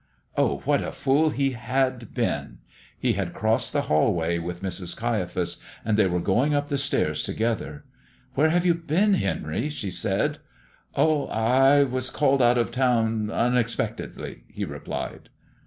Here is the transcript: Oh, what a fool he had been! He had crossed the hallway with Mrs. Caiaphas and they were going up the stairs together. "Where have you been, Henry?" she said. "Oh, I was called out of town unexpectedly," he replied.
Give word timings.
Oh, 0.35 0.63
what 0.65 0.81
a 0.81 0.91
fool 0.91 1.29
he 1.29 1.51
had 1.51 2.11
been! 2.15 2.57
He 2.97 3.13
had 3.13 3.35
crossed 3.35 3.71
the 3.71 3.83
hallway 3.83 4.39
with 4.39 4.63
Mrs. 4.63 4.97
Caiaphas 4.97 5.57
and 5.85 5.95
they 5.95 6.07
were 6.07 6.19
going 6.19 6.55
up 6.55 6.69
the 6.69 6.79
stairs 6.79 7.21
together. 7.21 7.85
"Where 8.33 8.49
have 8.49 8.65
you 8.65 8.73
been, 8.73 9.13
Henry?" 9.13 9.69
she 9.69 9.91
said. 9.91 10.39
"Oh, 10.95 11.27
I 11.27 11.83
was 11.83 12.09
called 12.09 12.41
out 12.41 12.57
of 12.57 12.71
town 12.71 13.29
unexpectedly," 13.29 14.41
he 14.47 14.65
replied. 14.65 15.29